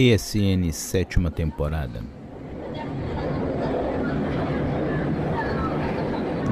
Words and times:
PSN 0.00 0.72
sétima 0.72 1.30
temporada. 1.30 2.02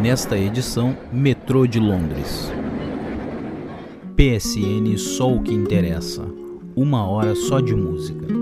Nesta 0.03 0.37
edição, 0.37 0.95
Metrô 1.11 1.67
de 1.67 1.81
Londres. 1.81 2.53
PSN 4.15 4.99
Só 4.99 5.33
o 5.33 5.43
que 5.43 5.55
interessa. 5.55 6.27
Uma 6.77 7.09
hora 7.09 7.35
só 7.35 7.59
de 7.59 7.75
música. 7.75 8.38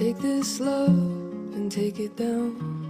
Take 0.00 0.16
this 0.16 0.60
love 0.60 0.88
and 0.88 1.70
take 1.70 2.00
it 2.00 2.16
down. 2.16 2.89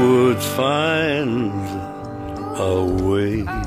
would 0.00 0.42
find 0.42 1.52
a 2.58 2.84
way. 3.04 3.59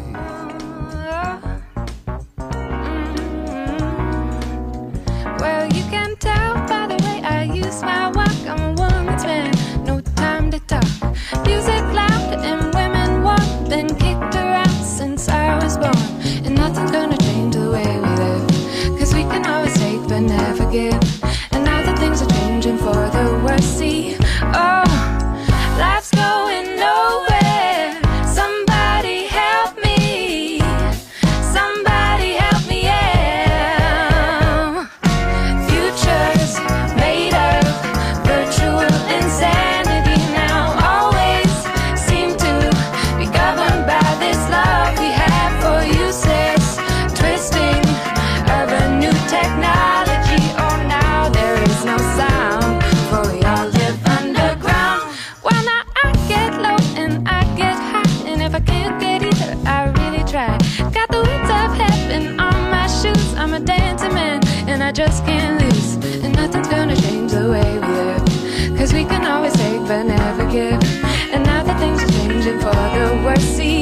And 70.56 71.44
now 71.46 71.63
that 71.63 71.80
things 71.80 72.04
are 72.04 72.28
changing 72.28 72.60
for 72.60 72.70
the 72.70 73.22
worse, 73.26 73.42
see 73.42 73.73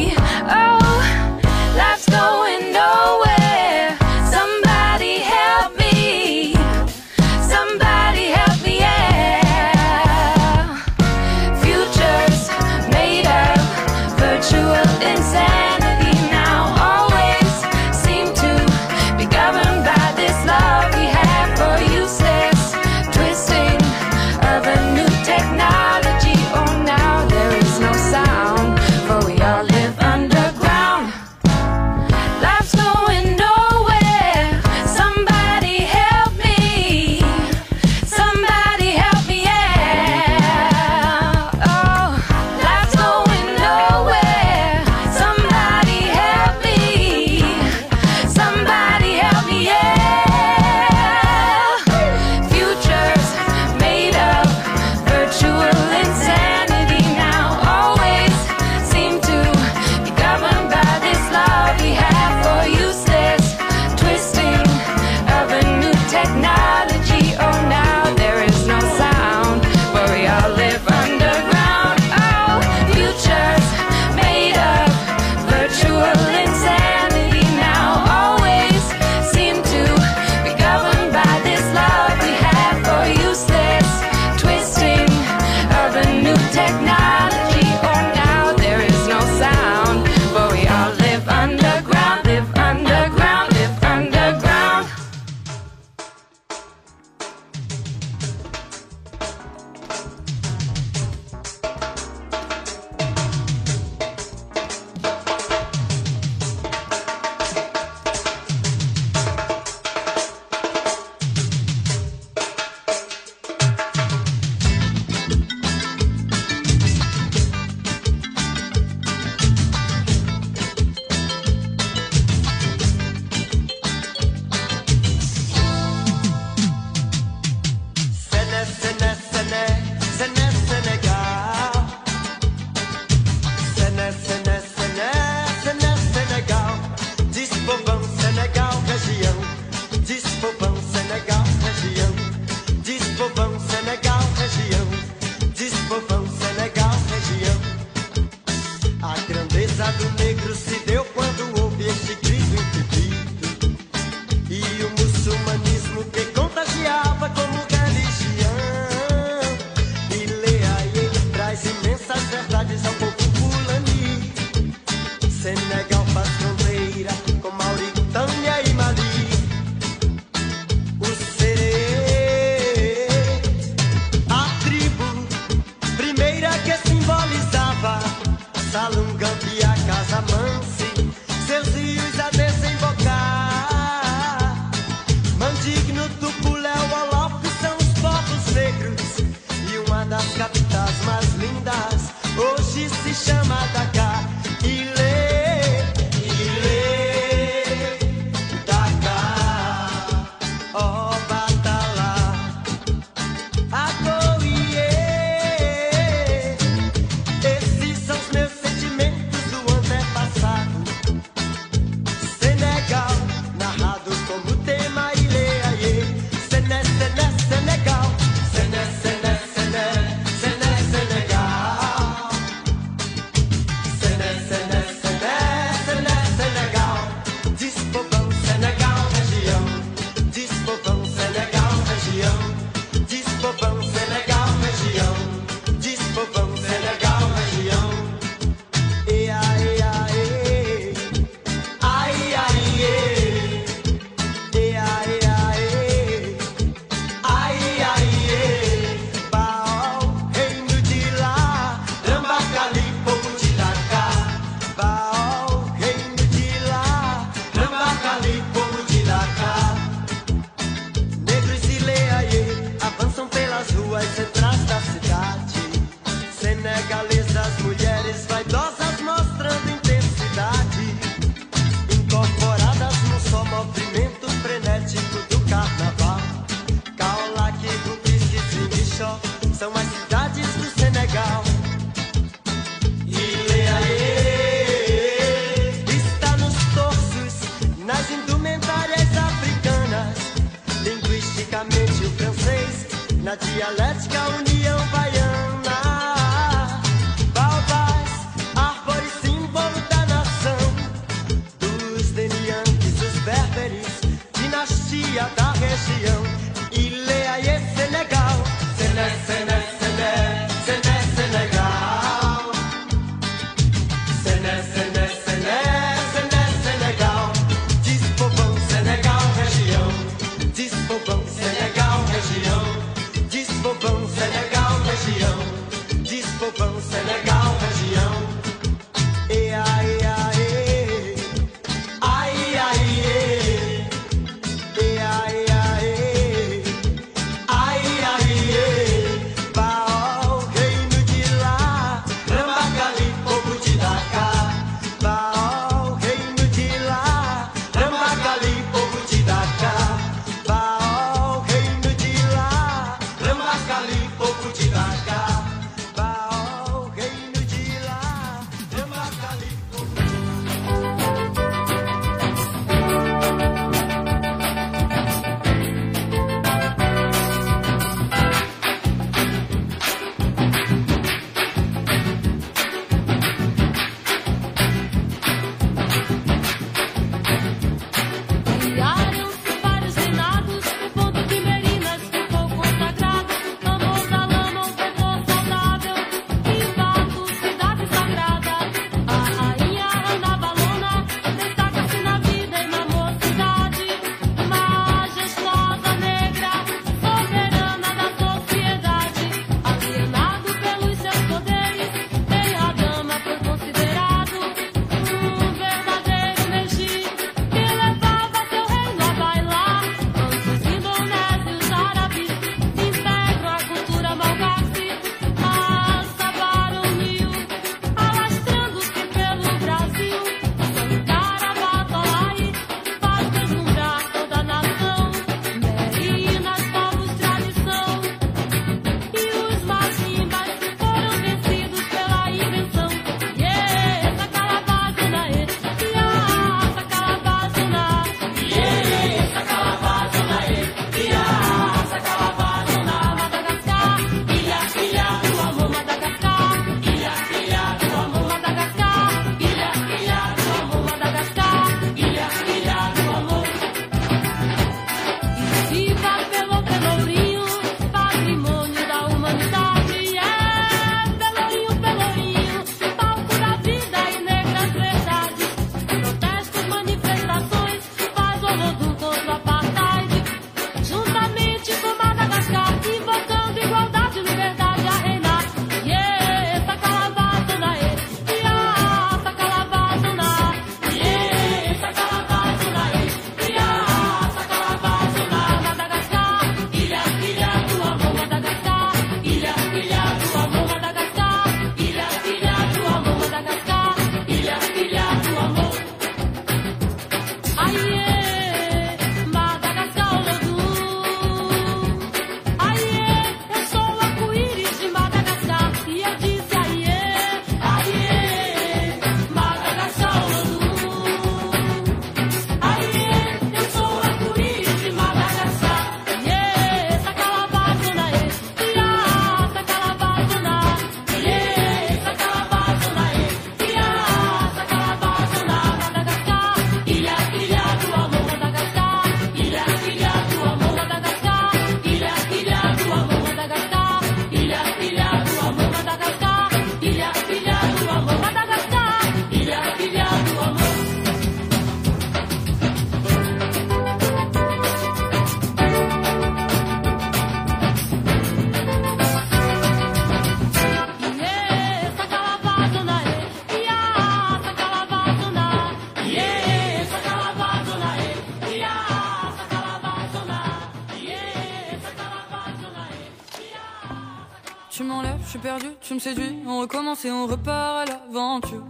tu 565.91 565.95
me 565.95 565.99
séduis, 565.99 566.38
on 566.47 566.62
recommence 566.62 567.04
et 567.04 567.12
on 567.12 567.27
repart 567.27 567.82
à 567.82 567.86
l'aventure. 567.86 568.63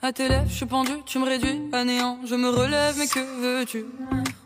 À 0.00 0.14
tes 0.14 0.30
lèvres, 0.30 0.48
je 0.48 0.54
suis 0.54 0.64
pendu, 0.64 0.92
tu 1.04 1.18
me 1.18 1.26
réduis 1.26 1.60
à 1.74 1.84
néant, 1.84 2.18
je 2.24 2.34
me 2.34 2.48
relève, 2.48 2.94
mais 2.96 3.06
que 3.06 3.18
veux-tu? 3.18 3.84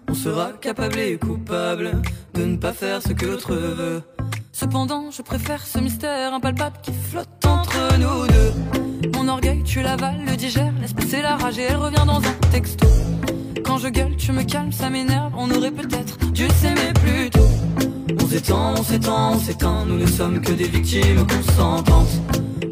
On 0.09 0.15
sera 0.15 0.51
capable 0.55 0.99
et 0.99 1.17
coupable 1.17 2.03
de 2.35 2.45
ne 2.45 2.57
pas 2.57 2.73
faire 2.73 3.01
ce 3.01 3.13
que 3.13 3.25
l'autre 3.25 3.55
veut. 3.55 4.03
Cependant, 4.51 5.13
je 5.13 5.23
préfère 5.23 5.65
ce 5.65 5.79
mystère 5.79 6.35
impalpable 6.35 6.79
qui 6.83 6.91
flotte 6.93 7.47
entre 7.47 7.97
nous 7.99 8.27
deux. 8.27 9.11
Mon 9.17 9.29
orgueil, 9.29 9.63
tu 9.63 9.81
l'avales, 9.83 10.25
le 10.27 10.35
digère, 10.35 10.73
laisse 10.81 10.95
passer 10.95 11.23
la 11.23 11.37
rage 11.37 11.61
et 11.61 11.69
elle 11.71 11.77
revient 11.77 12.05
dans 12.05 12.19
un 12.19 12.51
texto. 12.51 12.89
Quand 13.65 13.79
je 13.79 13.87
gueule, 13.87 14.17
tu 14.17 14.33
me 14.33 14.43
calmes, 14.43 14.73
ça 14.73 14.91
m'énerve, 14.91 15.35
on 15.37 15.49
aurait 15.53 15.71
peut-être 15.71 16.19
dû 16.33 16.49
s'aimer 16.49 16.93
plus 16.95 17.31
tôt. 17.31 17.68
On 18.29 18.31
s'étend, 18.31 18.75
on 18.77 18.83
s'étend, 18.83 19.33
on 19.33 19.39
s'éteint, 19.39 19.85
nous 19.87 19.97
ne 19.97 20.07
sommes 20.07 20.43
que 20.43 20.53
des 20.53 20.69
victimes 20.69 21.27
consentantes. 21.27 22.11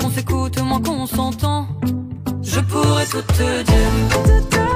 On 0.04 0.10
s'écoute 0.10 0.60
moins 0.60 0.82
qu'on 0.82 1.06
s'entend. 1.06 1.66
Je 2.42 2.60
pourrais 2.60 3.06
tout 3.06 3.22
te 3.22 3.62
dire. 3.62 4.75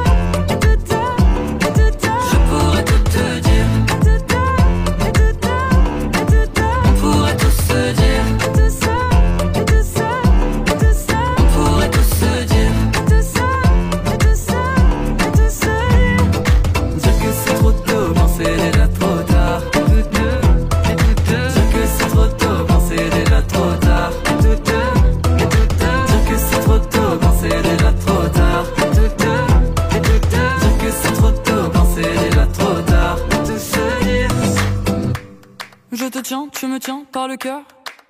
Par 37.21 37.29
le 37.29 37.37
cœur. 37.37 37.61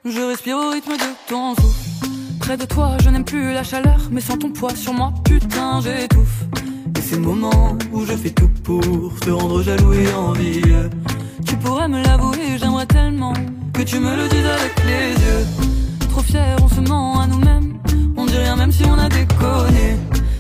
Je 0.05 0.21
respire 0.21 0.57
au 0.57 0.71
rythme 0.71 0.93
de 0.93 1.11
ton 1.29 1.57
souffle. 1.57 2.09
Près 2.39 2.57
de 2.57 2.65
toi, 2.65 2.97
je 3.03 3.09
n'aime 3.09 3.25
plus 3.25 3.53
la 3.53 3.65
chaleur, 3.65 3.99
mais 4.13 4.21
sans 4.21 4.37
ton 4.37 4.51
poids 4.51 4.77
sur 4.77 4.93
moi, 4.93 5.13
putain, 5.25 5.81
j'étouffe. 5.81 6.45
Et 6.97 7.01
ces 7.01 7.19
moments 7.19 7.77
où 7.93 8.05
je 8.05 8.13
fais 8.13 8.31
tout 8.31 8.51
pour 8.63 9.19
te 9.19 9.31
rendre 9.31 9.63
jaloux 9.63 9.95
et 9.95 10.13
envieux. 10.15 10.91
Tu 11.45 11.57
pourrais 11.57 11.89
me 11.89 12.01
l'avouer, 12.05 12.57
j'aimerais 12.61 12.87
tellement 12.87 13.33
que 13.73 13.83
tu 13.83 13.99
me 13.99 14.15
le 14.15 14.29
dises 14.29 14.51
avec 14.59 14.75
les 14.91 15.09
yeux. 15.25 15.45
Trop 16.11 16.23
fier, 16.23 16.57
on 16.63 16.69
se 16.69 16.81
ment 16.81 17.21
à 17.21 17.27
nous-mêmes. 17.27 17.81
On 18.17 18.27
dit 18.27 18.37
rien 18.37 18.55
même 18.55 18.71
si 18.71 18.85
on 18.85 18.97
a 18.97 19.09
déconné. 19.09 19.97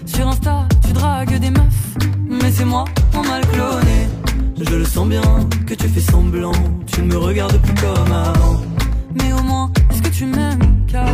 Sur 0.07 0.28
Insta, 0.28 0.68
tu 0.86 0.92
dragues 0.92 1.40
des 1.40 1.51
meufs, 1.51 1.97
mais 2.28 2.53
c'est 2.53 2.66
moi 2.66 2.84
en 3.16 3.22
mal 3.24 3.44
cloné. 3.49 4.01
Je 4.62 4.76
le 4.76 4.84
sens 4.84 5.09
bien 5.09 5.22
que 5.66 5.74
tu 5.74 5.88
fais 5.88 6.01
semblant, 6.01 6.53
tu 6.86 7.01
ne 7.01 7.07
me 7.07 7.16
regardes 7.16 7.59
plus 7.62 7.74
comme 7.74 8.12
avant. 8.12 8.69
Mais 9.14 9.32
au 9.32 9.42
moins, 9.42 9.72
est-ce 9.90 10.02
que 10.02 10.08
tu 10.08 10.26
m'aimes 10.26 10.86
car 10.90 11.06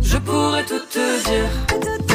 je 0.00 0.16
pourrais 0.18 0.64
tout 0.64 0.80
te 0.90 1.28
dire. 1.28 2.07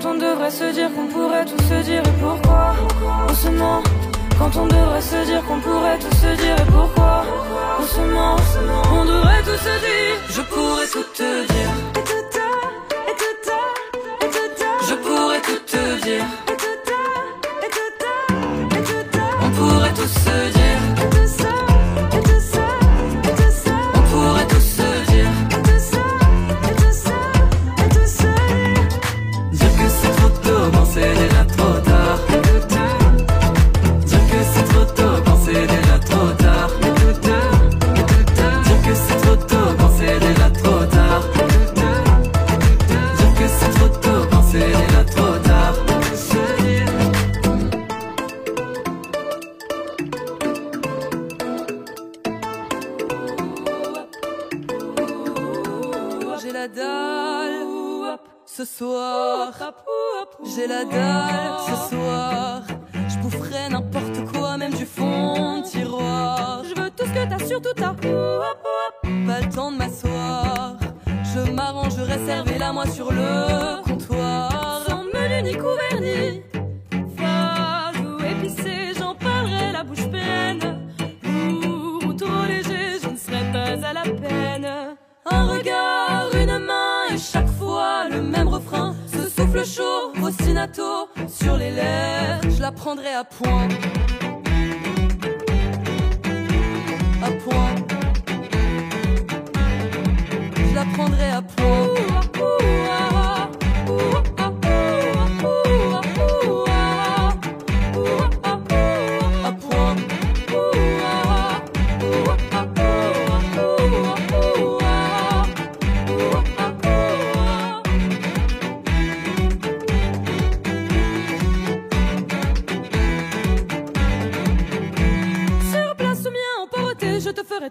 Quand 0.00 0.10
on 0.10 0.14
devrait 0.14 0.50
se 0.50 0.72
dire 0.72 0.92
qu'on 0.94 1.06
pourrait 1.06 1.44
tout 1.44 1.62
se 1.64 1.82
dire 1.82 2.02
et 2.02 2.20
pourquoi 2.20 2.74
on 3.28 3.34
se 3.34 3.48
ment 3.48 3.82
quand 4.38 4.56
on 4.56 4.66
devrait 4.66 5.00
se 5.00 5.24
dire 5.24 5.42
qu'on 5.44 5.60
pourrait 5.60 5.98
tout 5.98 6.16
se 6.16 6.40
dire 6.40 6.56
et 6.56 6.70
pourquoi 6.70 7.24
on 7.80 7.86
se 7.86 8.00
ment 8.00 8.36
on 8.92 9.04
devrait 9.04 9.42
tout 9.42 9.58
se 9.58 9.74
dire 9.86 10.16
Je 10.30 10.42
pourrais 10.42 10.86
tout 10.86 11.04
te 11.14 11.46
dire. 11.52 11.77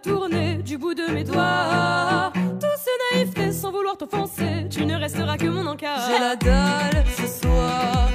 Tourner 0.08 0.56
du 0.64 0.78
bout 0.78 0.94
de 0.94 1.12
mes 1.12 1.24
doigts. 1.24 2.32
Tout 2.34 2.78
ce 2.86 3.16
naïveté 3.16 3.52
sans 3.52 3.72
vouloir 3.72 3.98
t'offenser, 3.98 4.68
tu 4.70 4.86
ne 4.86 4.96
resteras 4.96 5.38
que 5.38 5.48
mon 5.48 5.66
encart. 5.68 6.00
J'ai 6.08 6.20
la 6.20 6.36
dalle 6.36 7.04
ce 7.18 7.28
soir. 7.42 8.10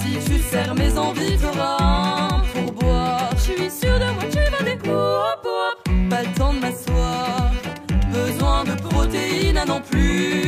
Si 0.00 0.18
tu 0.26 0.38
serres 0.38 0.74
mes 0.74 0.96
envies, 0.98 1.36
t'auras 1.38 1.76
un 1.80 2.40
pourboire. 2.52 3.30
Je 3.34 3.52
suis 3.52 3.70
sûre 3.70 3.98
de 3.98 4.10
moi, 4.14 4.24
tu 4.30 4.38
vas 4.38 4.92
hop. 4.92 5.48
Pas 6.10 6.22
le 6.22 6.38
temps 6.38 6.52
de 6.52 6.58
m'asseoir. 6.58 7.52
Besoin 8.12 8.64
de 8.64 8.74
protéines 8.88 9.58
à 9.58 9.64
n'en 9.64 9.80
plus 9.80 10.47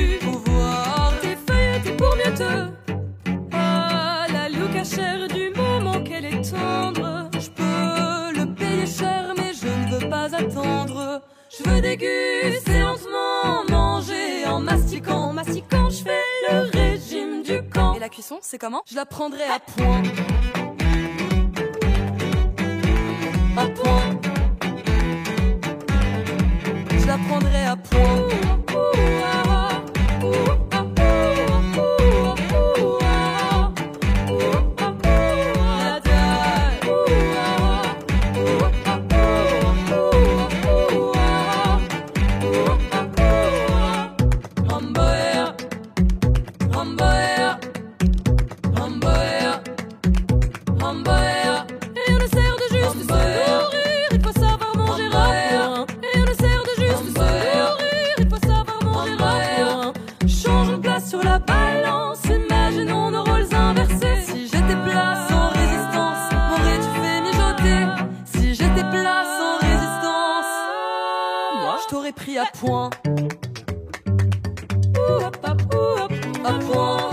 c'est 18.43 18.59
comment? 18.59 18.83
Je 18.87 18.95
la 18.95 19.07
prendrai 19.07 19.45
à 19.45 19.59
point. 19.59 20.03
À 23.57 23.67
point. 23.67 24.21
Je 26.91 27.07
la 27.07 27.19
prendrai 27.19 27.65
à 27.65 27.77
point. 27.77 28.50
t'aurais 71.91 72.13
pris 72.13 72.39
à 72.39 72.47
point. 72.57 72.89
À 76.45 76.53
point. 76.53 77.10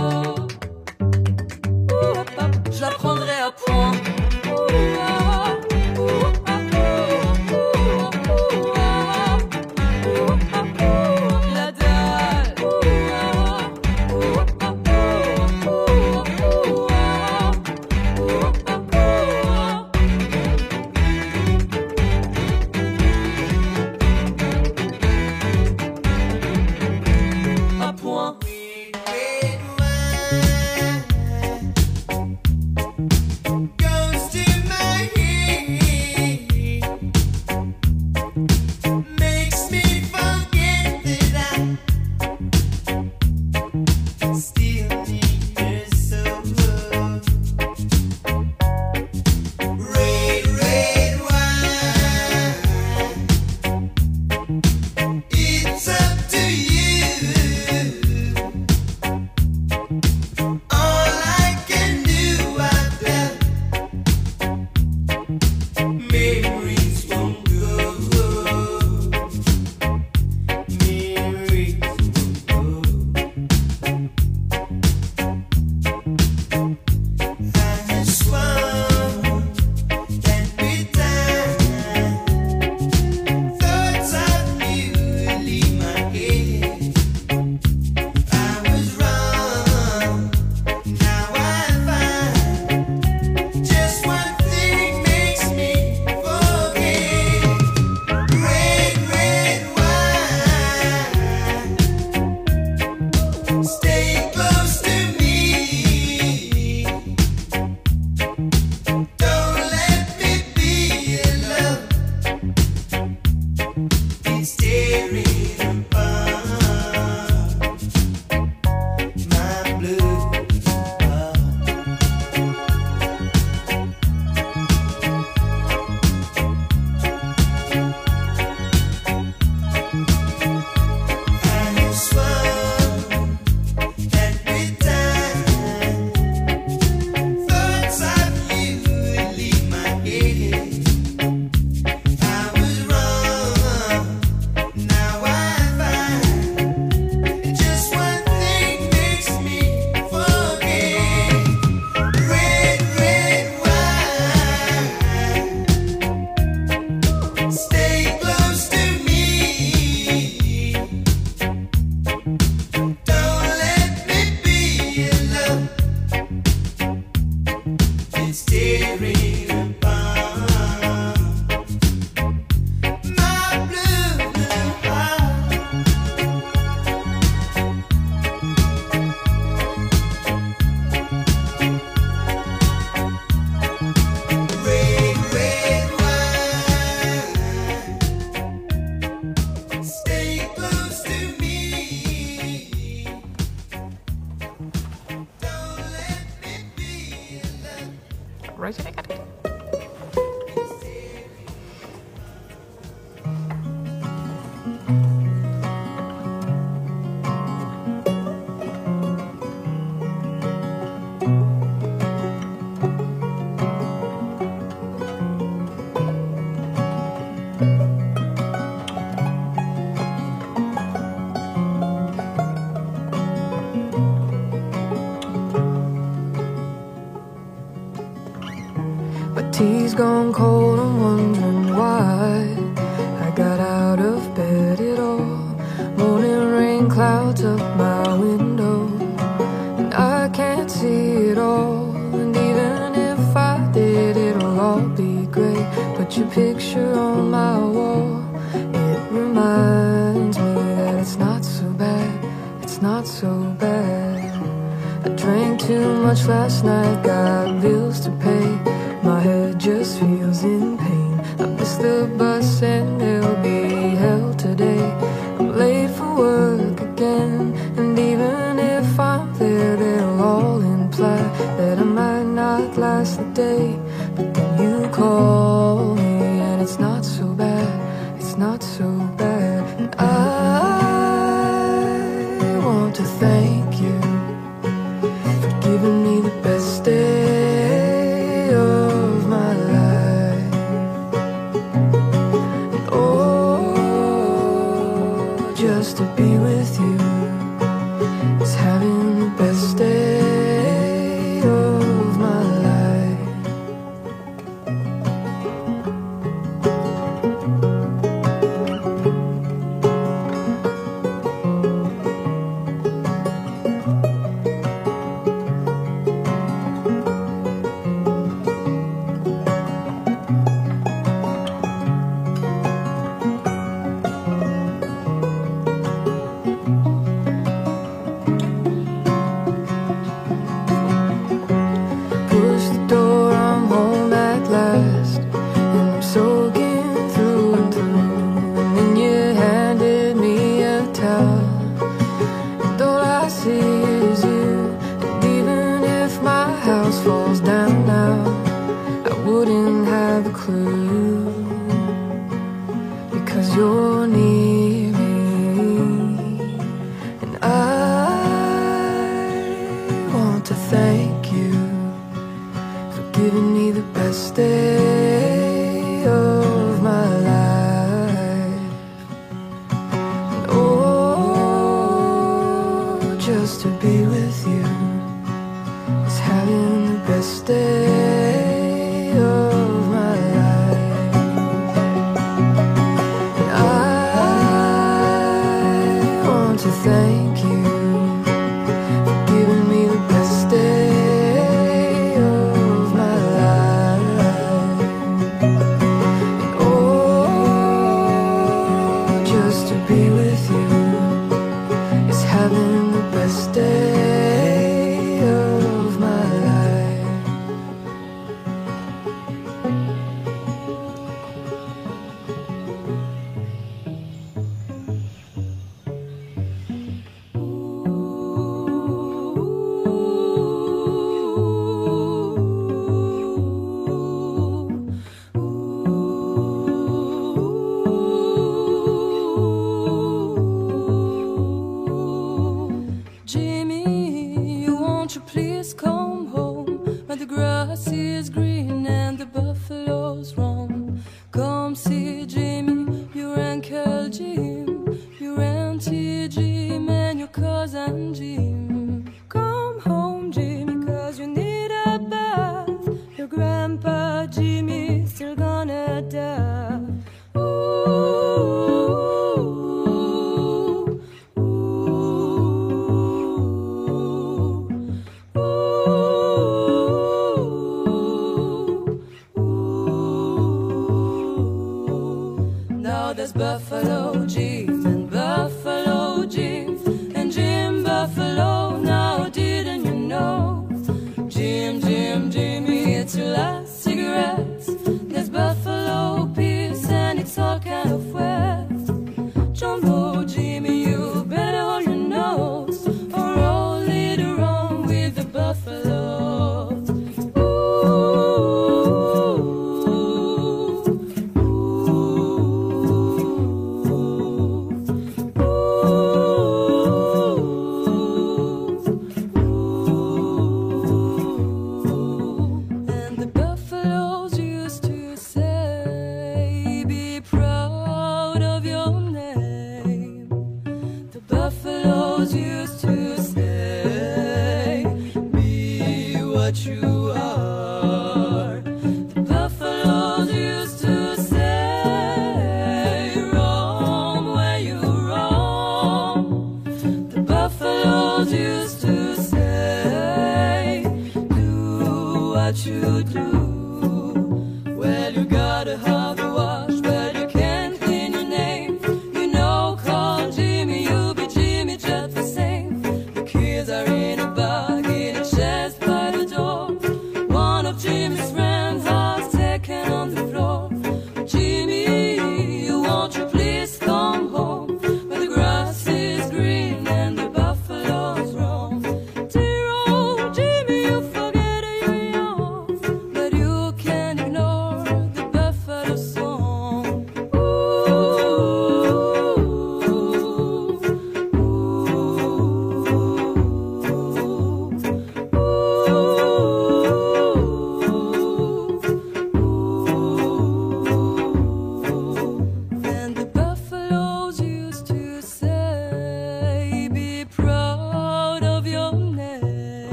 To 282.97 283.03
thank 283.03 283.79
you 283.79 283.96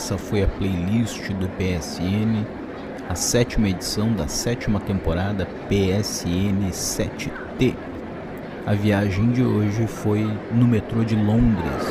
essa 0.00 0.16
foi 0.16 0.42
a 0.42 0.46
playlist 0.46 1.28
do 1.34 1.46
PSN, 1.46 2.46
a 3.06 3.14
sétima 3.14 3.68
edição 3.68 4.10
da 4.10 4.26
sétima 4.28 4.80
temporada 4.80 5.46
PSN 5.68 6.70
7T. 6.70 7.74
A 8.66 8.72
viagem 8.72 9.30
de 9.30 9.42
hoje 9.42 9.86
foi 9.86 10.26
no 10.50 10.66
metrô 10.66 11.04
de 11.04 11.14
Londres. 11.14 11.84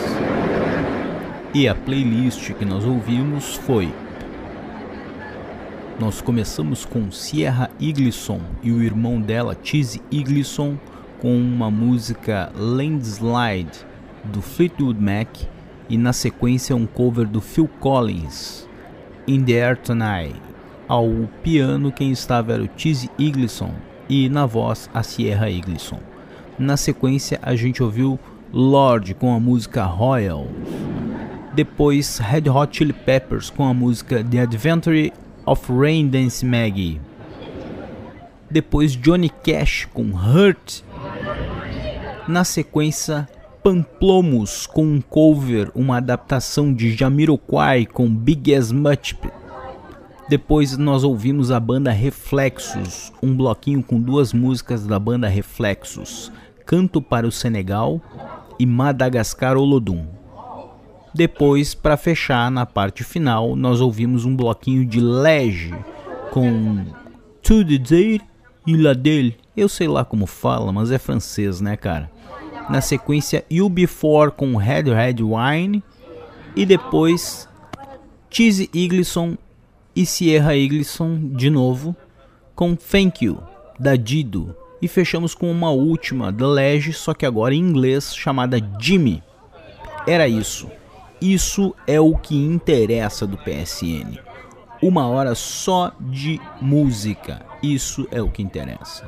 E 1.54 1.68
a 1.68 1.76
playlist 1.76 2.52
que 2.54 2.66
nós 2.66 2.84
ouvimos 2.84 3.58
foi. 3.58 3.94
Nós 6.00 6.20
começamos 6.20 6.86
com 6.86 7.12
Sierra 7.12 7.70
Iglisson 7.80 8.42
e 8.64 8.72
o 8.72 8.82
irmão 8.82 9.22
dela, 9.22 9.56
Cheese 9.62 10.02
Iglisson, 10.10 10.80
com 11.20 11.38
uma 11.38 11.70
música 11.70 12.52
Landslide 12.56 13.86
do 14.24 14.42
Fleetwood 14.42 15.00
Mac 15.00 15.30
e 15.90 15.98
na 15.98 16.14
sequência 16.14 16.76
um 16.76 16.86
cover 16.86 17.26
do 17.26 17.42
Phil 17.42 17.68
Collins, 17.80 18.68
In 19.28 19.44
the 19.44 19.54
Air 19.54 19.78
Tonight. 19.78 20.40
Ao 20.88 21.08
piano 21.44 21.92
quem 21.92 22.12
estava 22.12 22.54
era 22.54 22.64
o 22.64 22.70
Cheese 22.78 23.10
Iglisson 23.18 23.74
e 24.08 24.30
na 24.30 24.46
voz 24.46 24.90
a 24.94 25.04
Sierra 25.04 25.50
Iglisson. 25.50 26.00
Na 26.58 26.78
sequência 26.78 27.40
a 27.42 27.56
gente 27.56 27.82
ouviu 27.82 28.20
Lord 28.52 29.14
com 29.16 29.34
a 29.34 29.40
música 29.40 29.84
Royal. 29.84 30.48
Depois 31.54 32.18
Red 32.20 32.50
Hot 32.50 32.78
Chili 32.78 32.94
Peppers 32.94 33.50
com 33.50 33.66
a 33.66 33.74
música 33.74 34.24
The 34.24 34.40
Adventure 34.40 35.14
of 35.46 35.72
Rain 35.72 36.08
Dance 36.08 36.46
Maggie. 36.46 37.02
Depois 38.50 38.96
Johnny 38.96 39.30
Cash 39.30 39.88
com 39.94 40.12
Hurt. 40.12 40.84
Na 42.28 42.44
sequência 42.44 43.28
Pamplomos 43.70 44.66
com 44.66 44.84
um 44.84 45.00
cover, 45.00 45.72
uma 45.76 45.98
adaptação 45.98 46.74
de 46.74 46.92
Jamiroquai 46.92 47.86
com 47.86 48.10
Big 48.10 48.52
As 48.56 48.72
Much. 48.72 49.16
Depois 50.28 50.76
nós 50.76 51.04
ouvimos 51.04 51.52
a 51.52 51.60
banda 51.60 51.92
Reflexos, 51.92 53.14
um 53.22 53.38
bloquinho 53.38 53.84
com 53.84 54.02
duas 54.02 54.34
músicas 54.34 54.88
da 54.88 54.98
banda 54.98 55.28
Reflexos, 55.28 56.32
Canto 56.66 57.00
para 57.00 57.28
o 57.28 57.32
Senegal 57.32 58.02
e 58.58 58.66
Madagascar 58.66 59.56
Olodum. 59.56 60.08
Depois, 61.14 61.76
para 61.76 61.96
fechar 61.96 62.50
na 62.50 62.66
parte 62.66 63.04
final, 63.04 63.56
nós 63.56 63.82
ouvimos 63.82 64.26
um 64.26 64.36
bloquinho 64.36 64.84
de 64.84 65.00
Lege 65.00 65.76
com 66.32 66.86
To 67.44 67.64
Day 67.64 68.20
e 68.66 68.76
La 68.76 68.94
Dele. 68.94 69.38
Eu 69.56 69.70
sei 69.70 69.88
lá 69.88 70.04
como 70.04 70.26
fala, 70.26 70.72
mas 70.72 70.90
é 70.90 70.98
francês, 70.98 71.62
né, 71.62 71.78
cara? 71.78 72.10
Na 72.70 72.82
sequência, 72.82 73.44
You 73.50 73.68
Before 73.68 74.32
com 74.32 74.56
Red 74.56 74.84
Red 74.84 75.24
Wine. 75.24 75.84
E 76.56 76.66
depois, 76.66 77.48
Cheese 78.30 78.70
Iglisson 78.74 79.38
e 79.96 80.06
Sierra 80.06 80.56
Iglisson 80.56 81.20
de 81.34 81.50
novo 81.50 81.96
com 82.56 82.76
Thank 82.76 83.26
You, 83.26 83.42
da 83.80 83.96
Dido. 83.96 84.56
E 84.82 84.88
fechamos 84.88 85.34
com 85.34 85.50
uma 85.50 85.72
última, 85.72 86.32
da 86.32 86.48
Lege, 86.48 86.94
só 86.94 87.14
que 87.14 87.26
agora 87.26 87.56
em 87.56 87.60
inglês, 87.60 88.16
chamada 88.16 88.60
Jimmy. 88.80 89.24
Era 90.06 90.28
isso. 90.28 90.70
Isso 91.22 91.76
é 91.88 92.00
o 92.00 92.16
que 92.18 92.36
interessa 92.36 93.26
do 93.26 93.38
PSN. 93.38 94.20
Uma 94.82 95.08
hora 95.08 95.36
só 95.36 95.92
de 96.00 96.40
música. 96.62 97.46
Isso 97.62 98.08
é 98.12 98.22
o 98.22 98.30
que 98.30 98.42
interessa. 98.42 99.06